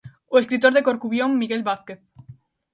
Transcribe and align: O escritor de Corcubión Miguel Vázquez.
O 0.33 0.35
escritor 0.41 0.71
de 0.73 0.85
Corcubión 0.87 1.29
Miguel 1.41 1.63
Vázquez. 1.69 1.99